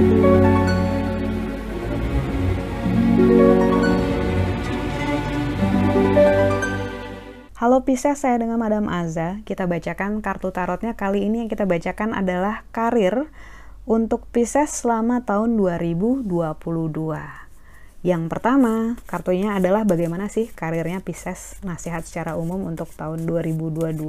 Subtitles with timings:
[0.00, 0.08] Halo
[7.84, 9.44] Pisces, saya dengan Madam Aza.
[9.44, 10.96] Kita bacakan kartu tarotnya.
[10.96, 13.28] Kali ini yang kita bacakan adalah karir
[13.84, 16.24] untuk Pisces selama tahun 2022.
[18.00, 24.00] Yang pertama, kartunya adalah bagaimana sih karirnya Pisces, nasihat secara umum untuk tahun 2022.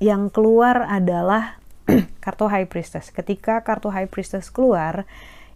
[0.00, 1.59] Yang keluar adalah
[2.24, 3.10] kartu High Priestess.
[3.10, 5.04] Ketika kartu High Priestess keluar,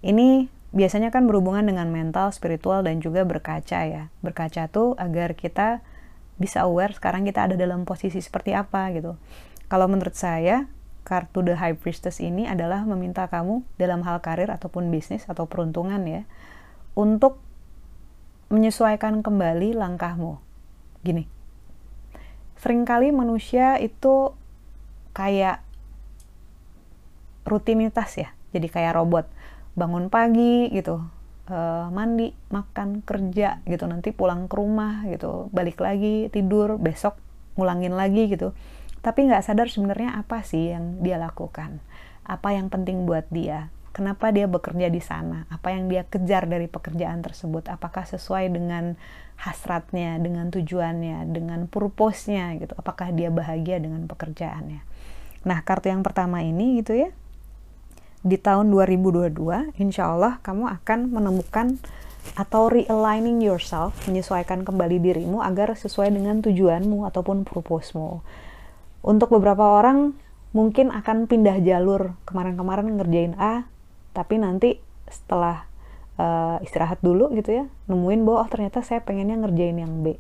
[0.03, 4.11] ini biasanya kan berhubungan dengan mental, spiritual, dan juga berkaca ya.
[4.21, 5.81] Berkaca tuh agar kita
[6.35, 9.15] bisa aware sekarang kita ada dalam posisi seperti apa gitu.
[9.71, 10.67] Kalau menurut saya,
[11.07, 16.03] kartu The High Priestess ini adalah meminta kamu dalam hal karir ataupun bisnis atau peruntungan
[16.05, 16.27] ya,
[16.99, 17.41] untuk
[18.53, 20.43] menyesuaikan kembali langkahmu.
[21.05, 21.29] Gini,
[22.61, 24.37] sering kali manusia itu
[25.17, 25.64] kayak
[27.45, 29.27] rutinitas ya, jadi kayak robot
[29.75, 31.03] bangun pagi gitu
[31.51, 37.19] uh, mandi makan kerja gitu nanti pulang ke rumah gitu balik lagi tidur besok
[37.55, 38.51] ngulangin lagi gitu.
[39.05, 41.79] Tapi nggak sadar sebenarnya apa sih yang dia lakukan?
[42.25, 43.69] Apa yang penting buat dia?
[43.95, 45.47] Kenapa dia bekerja di sana?
[45.53, 47.71] Apa yang dia kejar dari pekerjaan tersebut?
[47.71, 48.99] Apakah sesuai dengan
[49.39, 52.75] hasratnya dengan tujuannya dengan purpose-nya gitu?
[52.75, 54.83] Apakah dia bahagia dengan pekerjaannya?
[55.47, 57.15] Nah kartu yang pertama ini gitu ya
[58.25, 61.77] di tahun 2022, insya Allah kamu akan menemukan
[62.41, 68.25] atau realigning yourself, menyesuaikan kembali dirimu agar sesuai dengan tujuanmu ataupun purpose-mu.
[69.05, 70.17] Untuk beberapa orang
[70.57, 73.69] mungkin akan pindah jalur kemarin-kemarin ngerjain A,
[74.17, 75.69] tapi nanti setelah
[76.17, 80.17] uh, istirahat dulu gitu ya, nemuin bahwa oh ternyata saya pengennya ngerjain yang B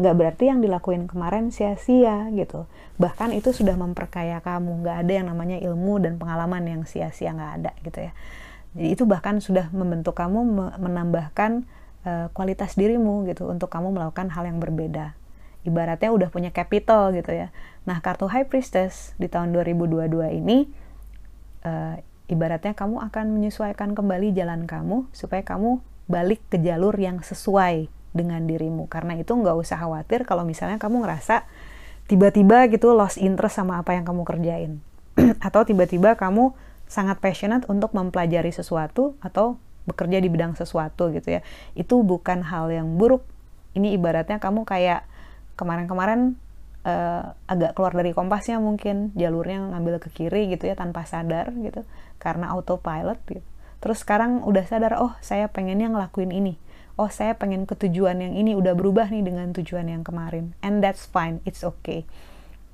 [0.00, 2.64] nggak berarti yang dilakuin kemarin sia-sia gitu.
[2.96, 4.80] Bahkan itu sudah memperkaya kamu.
[4.80, 8.12] Nggak ada yang namanya ilmu dan pengalaman yang sia-sia nggak ada gitu ya.
[8.72, 10.40] Jadi itu bahkan sudah membentuk kamu
[10.80, 11.68] menambahkan
[12.08, 15.12] uh, kualitas dirimu gitu untuk kamu melakukan hal yang berbeda.
[15.68, 17.52] Ibaratnya udah punya capital gitu ya.
[17.84, 20.64] Nah kartu high priestess di tahun 2022 ini
[21.68, 22.00] uh,
[22.32, 28.42] ibaratnya kamu akan menyesuaikan kembali jalan kamu supaya kamu balik ke jalur yang sesuai dengan
[28.44, 28.90] dirimu.
[28.90, 31.46] Karena itu nggak usah khawatir kalau misalnya kamu ngerasa
[32.10, 34.72] tiba-tiba gitu lost interest sama apa yang kamu kerjain.
[35.46, 36.54] Atau tiba-tiba kamu
[36.90, 41.40] sangat passionate untuk mempelajari sesuatu atau bekerja di bidang sesuatu gitu ya.
[41.78, 43.22] Itu bukan hal yang buruk.
[43.78, 45.06] Ini ibaratnya kamu kayak
[45.54, 46.34] kemarin-kemarin
[46.82, 49.14] uh, agak keluar dari kompasnya mungkin.
[49.14, 51.86] Jalurnya ngambil ke kiri gitu ya tanpa sadar gitu.
[52.18, 53.46] Karena autopilot gitu.
[53.78, 56.58] Terus sekarang udah sadar oh saya pengennya ngelakuin ini
[56.96, 60.56] oh saya pengen ke tujuan yang ini udah berubah nih dengan tujuan yang kemarin.
[60.64, 62.08] And that's fine it's okay.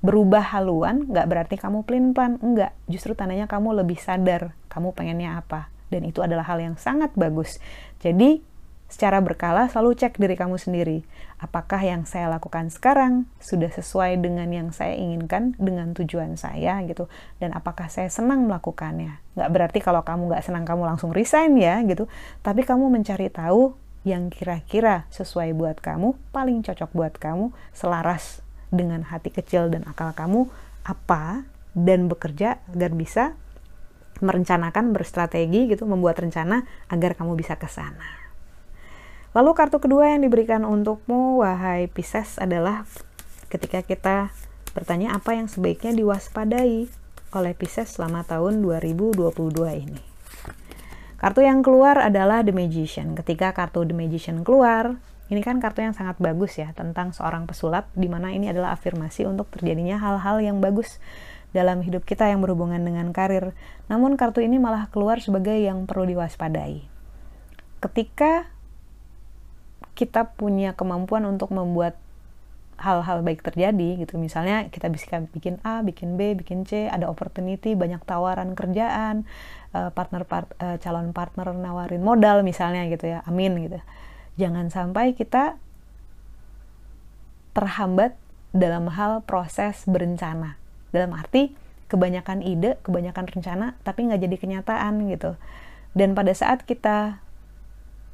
[0.01, 5.41] Berubah haluan nggak berarti kamu pelin plan enggak justru tandanya kamu lebih sadar kamu pengennya
[5.41, 5.73] apa.
[5.87, 7.57] Dan itu adalah hal yang sangat bagus.
[8.03, 8.43] Jadi
[8.87, 11.03] secara berkala selalu cek diri kamu sendiri.
[11.37, 17.11] Apakah yang saya lakukan sekarang sudah sesuai dengan yang saya inginkan dengan tujuan saya gitu.
[17.37, 19.19] Dan apakah saya senang melakukannya.
[19.35, 22.07] Nggak berarti kalau kamu nggak senang kamu langsung resign ya gitu.
[22.41, 28.39] Tapi kamu mencari tahu yang kira-kira sesuai buat kamu, paling cocok buat kamu, selaras
[28.71, 30.47] dengan hati kecil dan akal kamu
[30.87, 31.43] apa
[31.75, 33.35] dan bekerja agar bisa
[34.23, 38.27] merencanakan berstrategi gitu membuat rencana agar kamu bisa ke sana.
[39.35, 42.87] Lalu kartu kedua yang diberikan untukmu wahai Pisces adalah
[43.51, 44.33] ketika kita
[44.73, 46.89] bertanya apa yang sebaiknya diwaspadai
[47.35, 50.06] oleh Pisces selama tahun 2022 ini.
[51.17, 53.17] Kartu yang keluar adalah The Magician.
[53.17, 55.01] Ketika kartu The Magician keluar,
[55.33, 59.25] ini kan kartu yang sangat bagus ya tentang seorang pesulap di mana ini adalah afirmasi
[59.25, 61.01] untuk terjadinya hal-hal yang bagus
[61.57, 63.57] dalam hidup kita yang berhubungan dengan karir.
[63.89, 66.85] Namun kartu ini malah keluar sebagai yang perlu diwaspadai.
[67.81, 68.53] Ketika
[69.97, 71.97] kita punya kemampuan untuk membuat
[72.77, 77.73] hal-hal baik terjadi gitu misalnya kita bisa bikin A, bikin B, bikin C, ada opportunity,
[77.73, 79.25] banyak tawaran kerjaan,
[79.73, 83.79] uh, partner part, uh, calon partner nawarin modal misalnya gitu ya, amin gitu.
[84.37, 85.57] Jangan sampai kita
[87.57, 88.13] terhambat
[88.53, 90.61] dalam hal proses berencana.
[90.93, 91.57] Dalam arti
[91.89, 95.33] kebanyakan ide, kebanyakan rencana, tapi nggak jadi kenyataan gitu.
[95.97, 97.25] Dan pada saat kita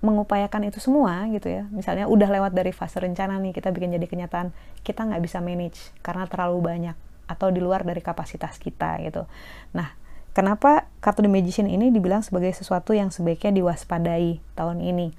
[0.04, 1.64] mengupayakan itu semua gitu ya.
[1.72, 4.52] Misalnya udah lewat dari fase rencana nih kita bikin jadi kenyataan
[4.84, 9.24] kita nggak bisa manage karena terlalu banyak atau di luar dari kapasitas kita gitu.
[9.72, 9.96] Nah
[10.36, 15.16] kenapa kartu The Magician ini dibilang sebagai sesuatu yang sebaiknya diwaspadai tahun ini?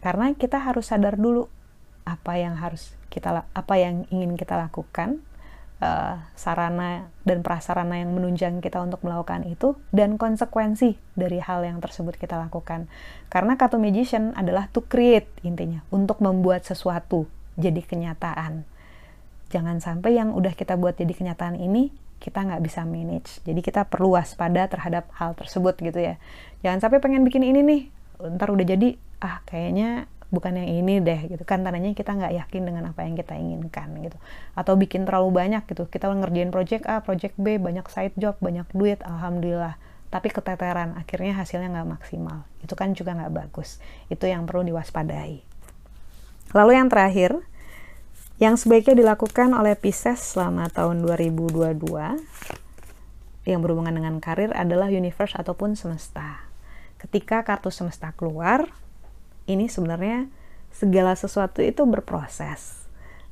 [0.00, 1.52] Karena kita harus sadar dulu
[2.08, 5.20] apa yang harus kita apa yang ingin kita lakukan
[5.80, 11.80] uh, sarana dan prasarana yang menunjang kita untuk melakukan itu dan konsekuensi dari hal yang
[11.80, 12.86] tersebut kita lakukan.
[13.32, 17.26] Karena kata magician adalah to create intinya, untuk membuat sesuatu
[17.58, 18.64] jadi kenyataan.
[19.50, 21.90] Jangan sampai yang udah kita buat jadi kenyataan ini
[22.20, 23.40] kita nggak bisa manage.
[23.42, 26.20] Jadi kita perlu waspada terhadap hal tersebut gitu ya.
[26.60, 27.82] Jangan sampai pengen bikin ini nih,
[28.36, 31.62] ntar udah jadi, ah kayaknya bukan yang ini deh gitu kan.
[31.66, 34.16] Tandanya kita nggak yakin dengan apa yang kita inginkan gitu.
[34.54, 35.90] Atau bikin terlalu banyak gitu.
[35.90, 39.76] Kita ngerjain project A project B banyak side job banyak duit alhamdulillah.
[40.10, 42.46] Tapi keteteran akhirnya hasilnya nggak maksimal.
[42.62, 43.78] Itu kan juga nggak bagus.
[44.10, 45.42] Itu yang perlu diwaspadai.
[46.50, 47.38] Lalu yang terakhir
[48.40, 51.76] yang sebaiknya dilakukan oleh Pisces selama tahun 2022
[53.44, 56.48] yang berhubungan dengan karir adalah universe ataupun semesta.
[56.96, 58.68] Ketika kartu semesta keluar,
[59.50, 60.30] ini sebenarnya
[60.70, 62.86] segala sesuatu itu berproses.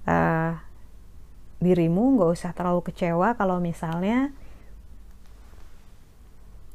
[0.09, 0.59] Uh,
[1.59, 4.31] dirimu nggak usah terlalu kecewa kalau misalnya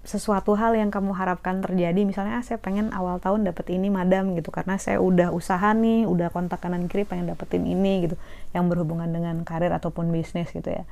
[0.04, 2.04] sesuatu hal yang kamu harapkan terjadi.
[2.04, 4.52] Misalnya ah, saya pengen awal tahun dapat ini madam gitu.
[4.52, 8.16] Karena saya udah usaha nih udah kontak kanan kiri pengen dapetin ini gitu.
[8.52, 10.84] Yang berhubungan dengan karir ataupun bisnis gitu ya.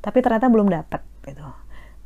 [0.00, 1.42] Tapi ternyata belum dapat gitu.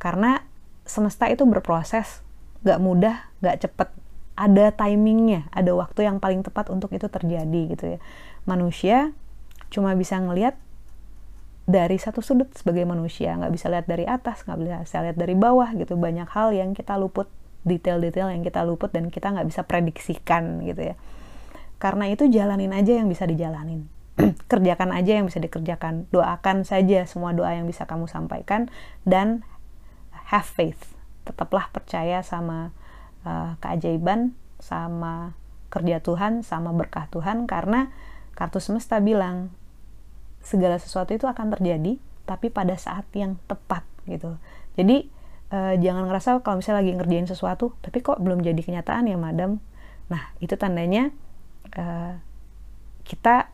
[0.01, 0.41] Karena
[0.89, 2.25] semesta itu berproses.
[2.65, 3.15] Nggak mudah
[3.45, 3.89] nggak cepet
[4.35, 7.99] ada timingnya, ada waktu yang paling tepat untuk itu terjadi gitu ya.
[8.43, 9.15] Manusia
[9.71, 10.59] cuma bisa ngelihat
[11.65, 15.73] dari satu sudut sebagai manusia, nggak bisa lihat dari atas, nggak bisa lihat dari bawah
[15.73, 15.97] gitu.
[15.97, 17.31] Banyak hal yang kita luput,
[17.65, 20.95] detail-detail yang kita luput dan kita nggak bisa prediksikan gitu ya.
[21.81, 23.89] Karena itu jalanin aja yang bisa dijalanin.
[24.51, 26.07] Kerjakan aja yang bisa dikerjakan.
[26.13, 28.69] Doakan saja semua doa yang bisa kamu sampaikan
[29.03, 29.43] dan
[30.31, 30.95] have faith.
[31.25, 32.71] Tetaplah percaya sama
[33.25, 35.35] uh, keajaiban sama
[35.73, 37.91] kerja Tuhan sama berkah Tuhan karena
[38.37, 39.51] kartu semesta bilang
[40.39, 44.37] segala sesuatu itu akan terjadi tapi pada saat yang tepat gitu.
[44.77, 45.09] Jadi
[45.51, 49.59] uh, jangan ngerasa kalau misalnya lagi ngerjain sesuatu tapi kok belum jadi kenyataan ya madam?
[50.07, 51.09] Nah itu tandanya
[51.75, 52.15] uh,
[53.03, 53.49] kita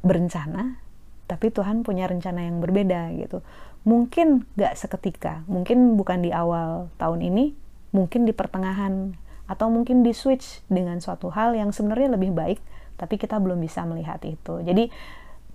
[0.00, 0.80] berencana
[1.28, 3.44] tapi Tuhan punya rencana yang berbeda gitu.
[3.86, 9.14] Mungkin gak seketika mungkin bukan di awal tahun ini mungkin di pertengahan
[9.50, 12.58] atau mungkin di switch dengan suatu hal yang sebenarnya lebih baik
[12.94, 14.60] tapi kita belum bisa melihat itu.
[14.62, 14.92] Jadi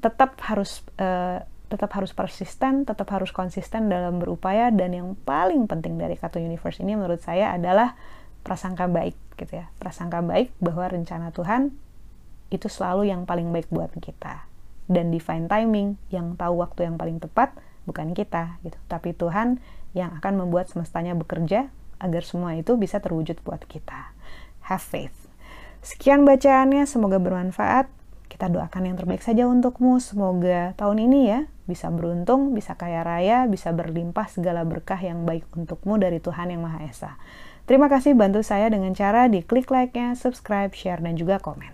[0.02, 5.98] tetap harus uh, tetap harus persisten tetap harus konsisten dalam berupaya dan yang paling penting
[5.98, 7.98] dari kata universe ini menurut saya adalah
[8.46, 9.72] prasangka baik gitu ya.
[9.81, 11.74] Prasangka baik bahwa rencana Tuhan
[12.54, 14.46] itu selalu yang paling baik buat kita.
[14.86, 17.58] Dan divine timing yang tahu waktu yang paling tepat
[17.90, 18.78] bukan kita gitu.
[18.86, 19.58] Tapi Tuhan
[19.98, 24.15] yang akan membuat semestanya bekerja agar semua itu bisa terwujud buat kita.
[24.68, 25.13] Have faith.
[25.86, 27.86] Sekian bacaannya, semoga bermanfaat.
[28.25, 30.01] Kita doakan yang terbaik saja untukmu.
[30.01, 35.45] Semoga tahun ini ya bisa beruntung, bisa kaya raya, bisa berlimpah segala berkah yang baik
[35.53, 37.12] untukmu dari Tuhan Yang Maha Esa.
[37.65, 41.74] Terima kasih bantu saya dengan cara di klik like-nya, subscribe, share, dan juga komen.